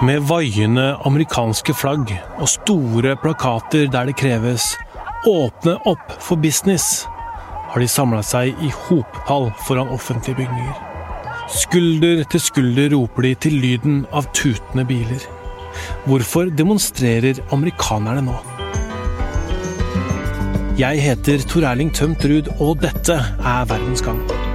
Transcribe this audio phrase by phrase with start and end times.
[0.00, 2.08] Med vaiende amerikanske flagg
[2.40, 4.70] og store plakater der det kreves
[5.28, 7.04] 'åpne opp for business',
[7.68, 10.74] har de samla seg i hopetall foran offentlige bygninger.
[11.52, 15.20] Skulder til skulder roper de til lyden av tutende biler.
[16.06, 18.38] Hvorfor demonstrerer amerikanerne nå?
[20.78, 24.49] Jeg heter Tor Erling Tømt Ruud, og dette er Verdens gang.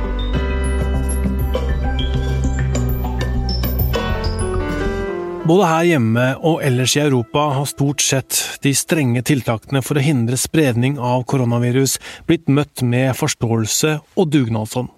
[5.45, 10.01] Både her hjemme og ellers i Europa har stort sett de strenge tiltakene for å
[10.01, 14.89] hindre spredning av koronavirus blitt møtt med forståelse og dugnadsånd.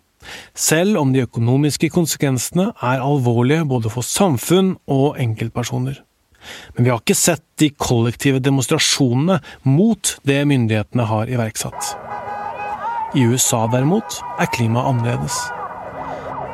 [0.55, 5.99] Selv om de økonomiske konsekvensene er alvorlige både for samfunn og enkeltpersoner.
[6.77, 11.91] Men vi har ikke sett de kollektive demonstrasjonene mot det myndighetene har iverksatt.
[13.19, 15.43] I USA derimot er klimaet annerledes.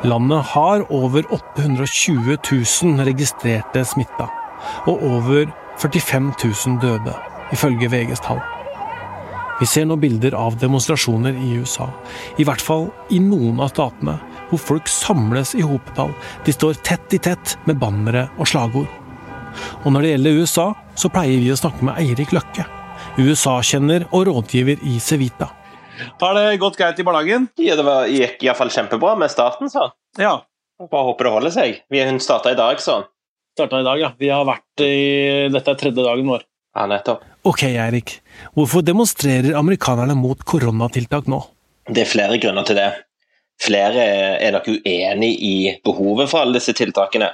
[0.04, 4.28] Landet har over 820 000 registrerte smitta,
[4.84, 5.48] og over
[5.80, 7.14] 45 000 døde,
[7.56, 8.42] ifølge VGs tall.
[9.62, 11.88] Vi ser nå bilder av demonstrasjoner i USA,
[12.36, 14.18] i hvert fall i noen av statene,
[14.50, 16.12] hvor folk samles i hopetall.
[16.44, 18.92] De står tett i tett med bannere og slagord.
[19.86, 22.68] Og når det gjelder USA, så pleier vi å snakke med Eirik Løkke,
[23.24, 25.54] USA-kjenner og rådgiver i Cevita.
[26.22, 27.48] Har det gått greit i barnehagen?
[27.62, 29.92] Ja, Det var, gikk iallfall kjempebra med starten, så.
[30.18, 30.40] Ja.
[30.84, 31.82] Bare håper det holder seg.
[31.90, 33.04] Vi Hun starta i dag, så.
[33.58, 34.12] Starta i dag, ja.
[34.18, 36.44] Vi har vært i Dette er tredje dagen vår.
[36.74, 37.22] Ja, nettopp.
[37.46, 38.16] Ok, Eirik.
[38.58, 41.44] Hvorfor demonstrerer amerikanerne mot koronatiltak nå?
[41.86, 42.90] Det er flere grunner til det.
[43.62, 44.06] Flere
[44.42, 47.30] er nok uenig i behovet for alle disse tiltakene.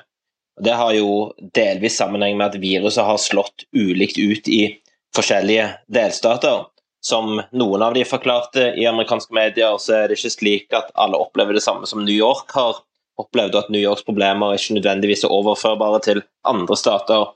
[0.59, 4.61] Det har jo delvis sammenheng med at viruset har slått ulikt ut i
[5.15, 6.65] forskjellige delstater.
[7.05, 11.19] Som noen av de forklarte i amerikanske medier, så er det ikke slik at alle
[11.19, 12.81] opplever det samme som New York har
[13.19, 17.31] opplevd, og at New Yorks problemer ikke nødvendigvis er overførbare til andre stater.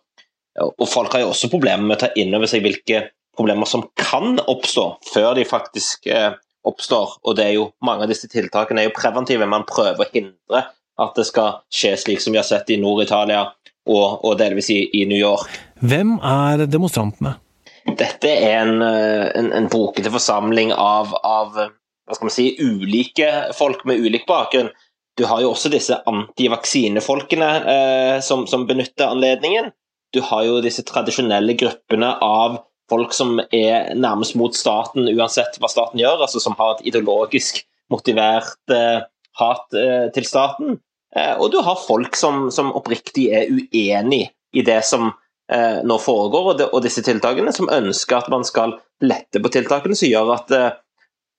[0.63, 3.85] Og folk har jo også problemer med å ta inn over seg hvilke problemer som
[3.99, 6.35] kan oppstå, før de faktisk eh,
[6.67, 7.17] oppstår.
[7.23, 9.49] Og det er jo, mange av disse tiltakene er jo preventive.
[9.49, 10.65] Man prøver å hindre
[11.01, 13.47] at det skal skje slik som vi har sett i Nord-Italia
[13.89, 15.49] og, og, delvis i, i New York.
[15.83, 17.35] Hvem er demonstrantene?
[17.83, 23.29] Dette er en, eh, en, en brokete forsamling av, av hva skal man si, ulike
[23.57, 24.71] folk med ulik bakgrunn.
[25.17, 29.71] Du har jo også disse antivaksinefolkene eh, som, som, benytter anledningen.
[30.13, 32.61] Du har jo disse tradisjonelle gruppene av
[32.91, 37.61] folk som er nærmest mot staten uansett hva staten gjør, altså som har et ideologisk
[37.93, 39.03] motivert eh,
[39.39, 40.79] hat eh, til staten.
[41.15, 45.11] Eh, og du har folk som, som oppriktig er uenig i det som
[45.51, 49.51] eh, nå foregår, og, de, og, disse tiltakene, som ønsker at man skal lette på
[49.51, 50.71] tiltakene som gjør at eh,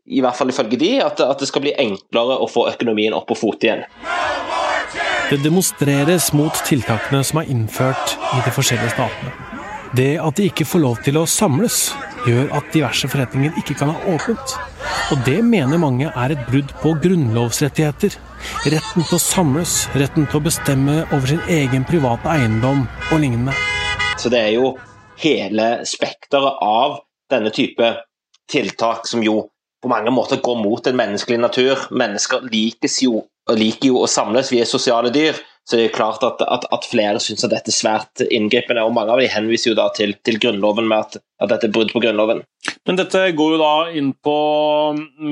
[0.04, 3.30] i hvert fall ifølge de, at, at, det skal bli enklere å få økonomien opp
[3.30, 3.86] på fot igjen.
[5.30, 9.32] Det demonstreres mot tiltakene som er innført i de forskjellige statene.
[9.94, 11.94] Det at de ikke får lov til å samles,
[12.26, 14.56] gjør at diverse forretninger ikke kan ha åpent.
[15.14, 18.18] Og det mener mange er et brudd på grunnlovsrettigheter.
[18.74, 23.54] Retten til å samles, retten til å bestemme over sin egen private eiendom og lignende.
[24.24, 24.70] Så det er jo
[25.20, 27.90] hele spekteret av denne type
[28.48, 29.42] tiltak som jo
[29.84, 31.82] på mange måter går mot en menneskelig natur.
[31.92, 32.46] Mennesker
[33.04, 33.18] jo,
[33.52, 35.36] liker jo å samles, vi er sosiale dyr.
[35.68, 38.92] Så det er klart at, at, at flere syns at dette er svært inngripende, og
[38.96, 41.92] mange av de henviser jo da til, til Grunnloven med at, at, dette er brudd
[41.92, 42.42] på Grunnloven.
[42.88, 44.36] Men dette går jo da inn på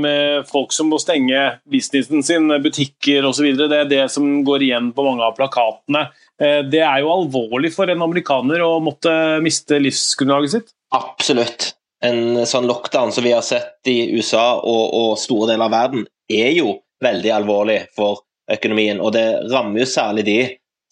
[0.04, 3.50] med folk som må stenge businessen sin, butikker osv.
[3.56, 6.06] Det er det som går igjen på mange av plakatene.
[6.42, 9.12] Eh, det er jo alvorlig for en amerikaner å måtte
[9.44, 10.74] miste livsgrunnlaget sitt?
[10.96, 11.72] Absolutt.
[12.02, 16.06] En sånn lockdown som vi har sett i USA og, og store deler av verden,
[16.32, 19.00] er jo veldig alvorlig for økonomien.
[19.00, 20.40] Og det rammer jo særlig de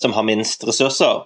[0.01, 1.25] som har minst ressurser.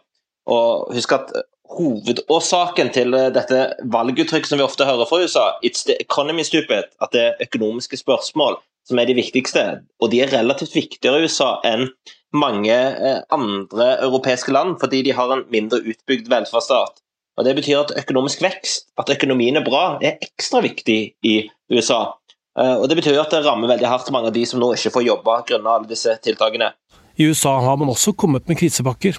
[0.50, 1.34] Og husk at
[1.74, 3.60] hovedårsaken til dette
[3.92, 7.96] valguttrykket som vi ofte hører fra USA, 'it's the economy stupid', at det er økonomiske
[7.96, 8.58] spørsmål
[8.88, 9.80] som er de viktigste.
[10.00, 11.88] Og de er relativt viktigere i USA enn
[12.34, 17.00] mange eh, andre europeiske land, fordi de har en mindre utbygd velferdsstat.
[17.38, 21.34] Og Det betyr at økonomisk vekst, at økonomien er bra, er ekstra viktig i
[21.72, 22.14] USA.
[22.58, 24.94] Eh, og Det betyr at det rammer veldig hardt mange av de som nå ikke
[24.94, 26.72] får jobbe grunnet alle disse tiltakene.
[27.16, 29.18] I USA har man også kommet med krisepakker.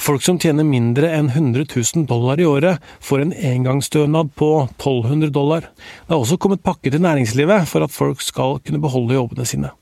[0.00, 5.32] Folk som tjener mindre enn 100 000 dollar i året, får en engangsstønad på 1200
[5.32, 5.68] dollar.
[6.06, 9.72] Det har også kommet pakker til næringslivet for at folk skal kunne beholde jobbene sine.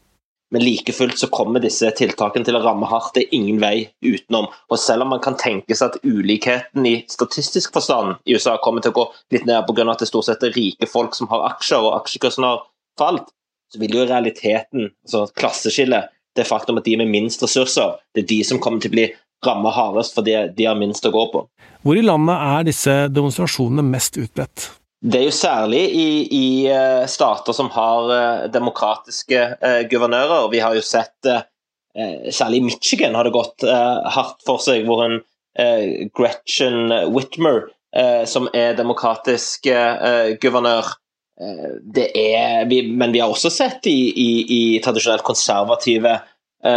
[0.55, 3.17] Men like fullt så kommer disse tiltakene til å ramme hardt.
[3.17, 4.45] Det er ingen vei utenom.
[4.71, 8.85] Og selv om man kan tenke seg at ulikheten i statistisk forstand i USA kommer
[8.85, 9.89] til å gå litt ned pga.
[9.91, 12.63] at det stort sett er rike folk som har aksjer, og aksjekursen har
[12.99, 13.35] falt,
[13.73, 18.31] så vil jo realiteten, altså klasseskillet, det faktum at de med minst ressurser, det er
[18.31, 19.09] de som kommer til å bli
[19.45, 21.45] rammet hardest fordi de har minst å gå på.
[21.83, 24.71] Hvor i landet er disse demonstrasjonene mest utbredt?
[25.05, 30.49] Det er jo særlig i, i eh, stater som har eh, demokratiske uh, guvernører.
[30.53, 31.43] Vi har jo sett uh,
[32.33, 35.21] Særlig i Michigan har det gått hardt for seg, hvor en
[36.11, 37.69] Gretchen Whitmer,
[38.27, 39.69] som er demokratisk
[40.43, 40.89] guvernør
[41.95, 46.17] det er, Men vi har også sett i, i, i tradisjonelt konservative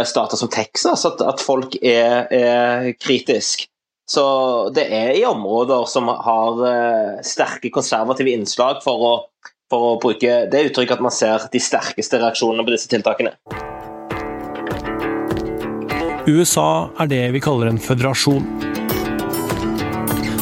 [0.06, 3.66] stater som Texas at, at folk er, er kritisk.
[4.08, 4.24] Så
[4.72, 9.10] det er i områder som har uh, sterke konservative innslag for å,
[9.68, 13.34] for å bruke det uttrykket at man ser de sterkeste reaksjonene på disse tiltakene.
[16.28, 18.48] USA er det vi kaller en føderasjon.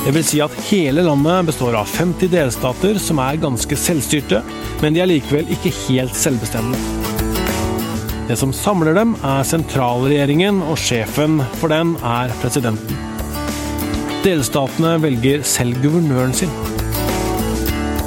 [0.06, 4.44] Det vil si at hele landet består av 50 delstater som er ganske selvstyrte,
[4.78, 6.78] men de er likevel ikke helt selvbestemmende.
[8.30, 13.05] Det som samler dem, er sentralregjeringen, og sjefen for den er presidenten.
[14.26, 16.50] Delstatene velger selv guvernøren sin.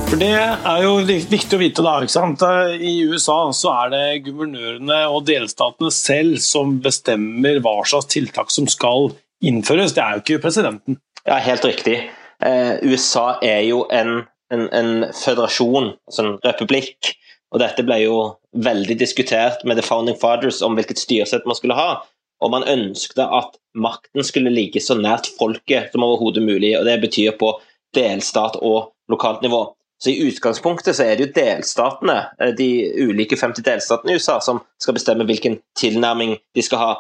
[0.10, 1.86] For Det er jo viktig å vite.
[1.86, 2.44] da, ikke sant?
[2.76, 8.68] I USA så er det guvernørene og delstatene selv som bestemmer hva slags tiltak som
[8.68, 9.96] skal innføres.
[9.96, 11.00] Det er jo ikke presidenten.
[11.24, 12.10] Ja, Helt riktig.
[12.44, 17.16] Eh, USA er jo en, en, en, føderasjon, altså en republikk.
[17.54, 21.80] Og dette ble jo veldig diskutert med The Founding Fathers om hvilket styresett man skulle
[21.80, 22.02] ha
[22.40, 26.78] og man ønsket at makten skulle ligge så nært folket som overhodet mulig.
[26.80, 27.54] og Det betyr på
[27.96, 29.66] delstat og lokalt nivå.
[30.04, 32.70] Så I utgangspunktet så er det jo delstatene, eh, de
[33.04, 36.92] ulike 50 delstatene i USA, som skal bestemme hvilken tilnærming de skal ha.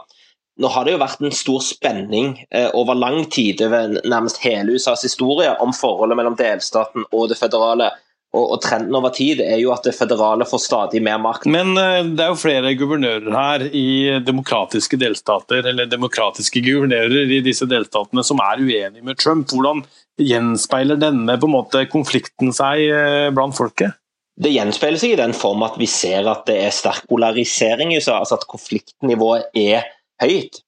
[0.60, 4.76] Nå har det jo vært en stor spenning eh, over lang tid over nærmest hele
[4.76, 7.94] USAs historie om forholdet mellom delstaten og det føderale.
[8.30, 11.48] Og, og, Trenden over tid er jo at det føderale får stadig mer makt.
[11.50, 13.88] Men uh, det er jo flere guvernører her i
[14.22, 19.50] demokratiske delstater, eller demokratiske guvernører i disse delstatene som er uenige med Trump.
[19.50, 19.82] Hvordan
[20.22, 23.98] gjenspeiler denne på en måte konflikten seg uh, blant folket?
[24.40, 27.98] Det gjenspeiler seg i den form at vi ser at det er sterk polarisering i
[28.00, 29.90] USA, altså at konfliktnivået er
[30.22, 30.62] høyt.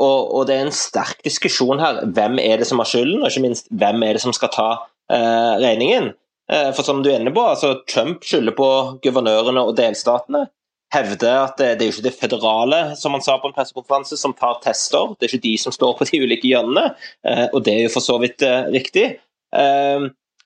[0.00, 2.04] Og, og, det er en sterk diskusjon her.
[2.14, 4.70] Hvem er det som har skylden, og ikke minst hvem er det som skal ta
[4.78, 6.14] uh, regningen?
[6.52, 8.68] Eh, for som du er inne på, altså Trump skylder på
[9.04, 10.48] guvernørene og delstatene.
[10.90, 14.34] Hevder at det, det er ikke det føderale som han sa på en pressekonferanse, som
[14.34, 15.12] tar tester.
[15.14, 17.92] Det er ikke de som står på de ulike hjørnene, eh, og det er jo
[17.94, 19.12] for så vidt eh, riktig.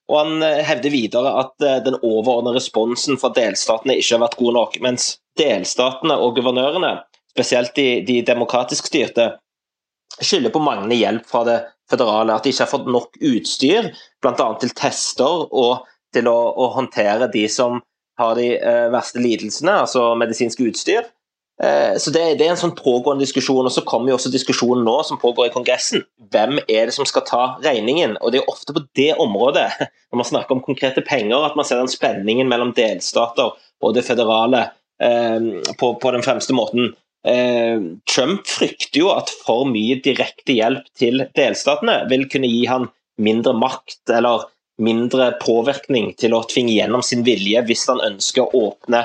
[0.04, 4.76] Og Han hevder videre at den overordnede responsen fra delstatene ikke har vært god nok,
[4.84, 5.06] mens
[5.40, 6.90] delstatene og guvernørene,
[7.32, 9.30] spesielt de, de demokratisk styrte,
[10.20, 11.58] skylder på manglende hjelp fra det
[11.90, 12.36] føderale.
[12.36, 13.90] At de ikke har fått nok utstyr,
[14.24, 14.48] bl.a.
[14.60, 15.84] til tester og
[16.14, 17.82] til å, å håndtere de som
[18.20, 21.06] har de eh, verste lidelsene, altså medisinsk utstyr.
[21.62, 23.66] Eh, så det, det, er en sånn pågående diskusjon.
[23.66, 26.04] og Så kommer jo også diskusjonen nå som pågår i Kongressen.
[26.34, 28.16] Hvem er det som skal ta regningen?
[28.20, 29.68] Og Det er ofte på det området,
[30.10, 34.06] når man snakker om konkrete penger, at man ser den spenningen mellom delstater og det
[34.06, 34.68] føderale
[35.02, 36.92] eh, på, på, den fremste måten.
[37.26, 37.78] Eh,
[38.10, 42.90] Trump frykter jo at for mye direkte hjelp til delstatene vil kunne gi han
[43.20, 44.48] mindre makt eller
[44.82, 49.04] mindre påvirkning til å tvinge gjennom sin vilje hvis han ønsker å åpne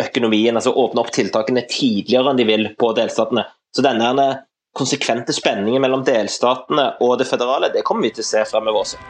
[0.00, 3.44] økonomien, altså åpne opp tiltakene tidligere enn de vil på delstatene.
[3.76, 4.28] Så denne
[4.76, 9.00] konsekvente spenningen mellom delstatene og det føderale, det kommer vi til å se fremover også.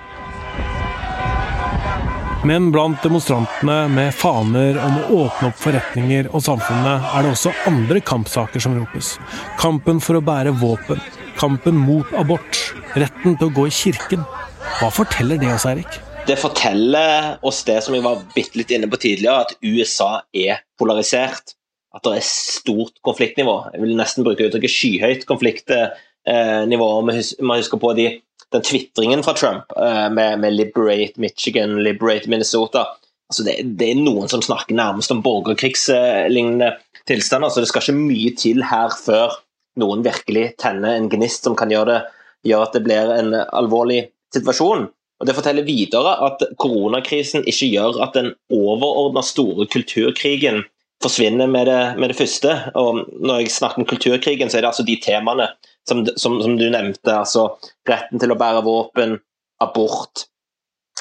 [2.43, 7.53] Men blant demonstrantene med faner om å åpne opp forretninger og samfunnet, er det også
[7.71, 9.13] andre kampsaker som ropes.
[9.63, 10.99] Kampen for å bære våpen,
[11.39, 12.59] kampen mot abort,
[12.99, 14.27] retten til å gå i kirken,
[14.83, 16.01] hva forteller det oss, Erik?
[16.27, 20.63] Det forteller oss det som jeg var bitte litt inne på tidligere, at USA er
[20.79, 21.55] polarisert.
[21.95, 23.55] At det er stort konfliktnivå.
[23.75, 26.89] Jeg vil nesten bruke uttrykket skyhøyt konfliktnivå.
[27.05, 28.07] Man husker på de,
[28.55, 32.87] den tvitringen fra Trump eh, med, med, 'liberate Michigan', 'liberate Minnesota'.
[33.31, 36.73] Altså det, det, er noen som snakker nærmest om borgerkrigslignende
[37.07, 39.39] tilstander, så det skal ikke mye til her før
[39.81, 44.03] noen virkelig tenner en gnist som kan gjøre, det, gjøre at det blir en alvorlig
[44.35, 44.89] situasjonen.
[45.23, 50.65] Og Det forteller videre at koronakrisen ikke gjør at den overordna store kulturkrigen
[51.03, 52.57] forsvinner med det, med det, første.
[52.75, 55.47] Og Når jeg snakker om kulturkrigen, så er det altså de temaene
[55.89, 57.15] som, som, som du nevnte.
[57.15, 57.53] altså
[57.89, 59.21] Retten til å bære våpen,
[59.63, 60.27] abort,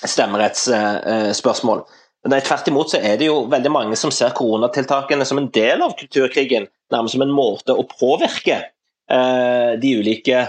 [0.05, 1.83] stemmerettsspørsmål.
[2.29, 5.81] Nei, Tvert imot så er det jo veldig mange som ser koronatiltakene som en del
[5.81, 6.67] av kulturkrigen.
[6.93, 10.43] Nærmest som en måte å påvirke eh, de ulike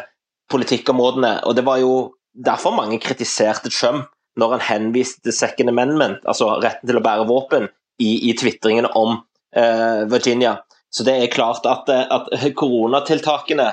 [0.53, 1.39] politikkområdene.
[1.49, 1.95] Og det var jo
[2.35, 4.11] derfor mange kritiserte Trump
[4.41, 7.69] når han henviste til second amendment, altså retten til å bære våpen,
[8.01, 9.19] i, i tvitringene om
[9.57, 10.57] eh, Virginia.
[10.91, 13.69] Så det er klart at, eh, at koronatiltakene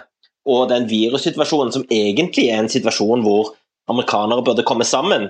[0.49, 3.53] og den virussituasjonen som egentlig er en situasjon hvor
[3.89, 5.29] amerikanere burde komme sammen,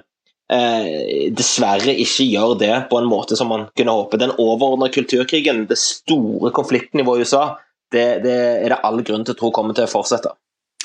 [0.52, 4.20] eh, dessverre ikke gjør det på en måte som man kunne håpe.
[4.22, 7.46] Den overordnede kulturkrigen, det store konfliktnivået i USA,
[7.94, 10.34] det, det, er det all grunn til å tro kommer til å fortsette.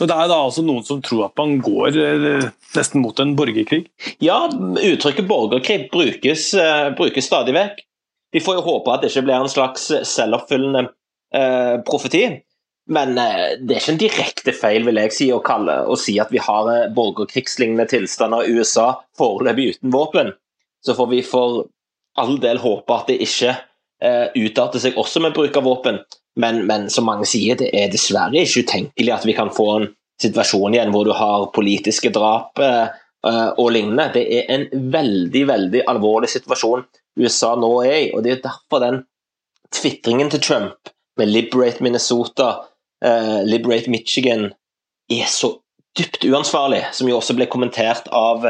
[0.02, 3.36] Og Det er da altså noen som tror at man går eh, nesten mot en
[3.38, 3.84] borgerkrig?
[4.24, 7.84] Ja, uttrykket borgerkrig brukes, uh, brukes stadig vekk.
[8.34, 12.24] Vi får jo håpe at det ikke blir en slags selvoppfyllende uh, profeti.
[12.90, 16.16] Men uh, det er ikke en direkte feil vil jeg si, å, kalle, å si
[16.18, 18.88] at vi har borgerkrigslignende tilstander i USA
[19.20, 20.34] foreløpig uten våpen.
[20.82, 21.68] Så får vi for
[22.18, 23.54] all del håpe at det ikke
[24.36, 26.02] utarter seg også med bruk av våpen.
[26.40, 29.88] Men, men, som mange sier, det er dessverre ikke utenkelig at vi kan få en
[30.22, 32.90] situasjon igjen hvor du har politiske drap eh,
[33.28, 34.10] eh og lignende.
[34.16, 36.84] Det er en veldig, veldig alvorlig situasjon
[37.20, 39.02] USA nå er i, og det er derfor den
[39.74, 42.66] tvitringen til Trump med 'Liberate Minnesota',
[43.04, 44.50] eh, 'Liberate Michigan'
[45.10, 45.54] er så
[45.98, 48.46] dypt uansvarlig, som jo også ble kommentert av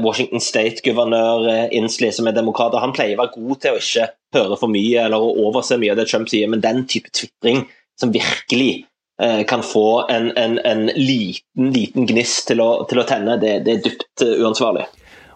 [0.00, 4.06] Washington State-guvernør eh, Inslee, som er demokrat, han pleier å være god til å ikke
[4.36, 7.66] høre for mye eller å overse mye av det Trump sier, men den type tvitring
[8.00, 8.86] som virkelig
[9.20, 13.58] eh, kan få en, en, en liten, liten gnist til å, til å tenne, det,
[13.66, 14.86] det, er dypt uansvarlig.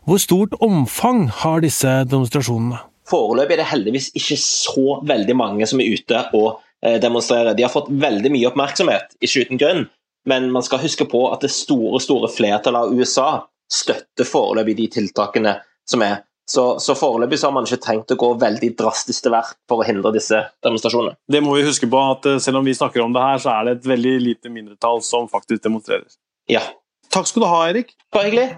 [0.08, 2.80] Hvor stort omfang har disse demonstrasjonene?
[3.08, 6.58] Foreløpig er det heldigvis ikke så veldig mange som er ute og
[7.00, 7.54] demonstrerer.
[7.56, 9.86] De har fått veldig mye oppmerksomhet, ikke uten grunn,
[10.28, 13.30] men man skal huske på at det store, store flertallet av USA
[13.72, 15.58] støtter foreløpig de tiltakene
[15.88, 16.24] som er.
[16.48, 19.82] Så, så foreløpig så har man ikke tenkt å gå veldig drastisk til verk for
[19.82, 21.18] å hindre disse demonstrasjonene.
[21.28, 23.52] Det må vi huske på, at eh, selv om vi snakker om det her, så
[23.52, 26.08] er det et veldig lite mindretall som faktisk demonstrerer.
[26.48, 26.64] Ja.
[27.12, 27.92] Takk skal du ha, Erik.
[28.12, 28.48] Bare hyggelig.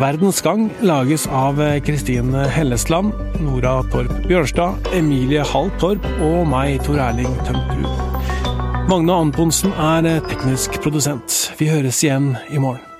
[0.00, 3.12] Verdens Gang lages av Kristin Kristine Hellesland,
[3.44, 8.88] Nora Torp Bjørnstad, Emilie Hall Torp og meg, Tor Erling Tømterud.
[8.90, 11.52] Magne Antonsen er eh, teknisk produsent.
[11.60, 12.91] Vi høres igjen i morgen.